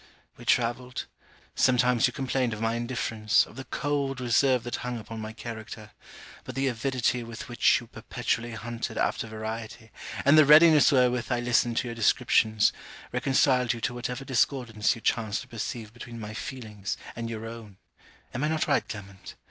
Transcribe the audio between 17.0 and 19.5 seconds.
and your own. Am I not right, Clement?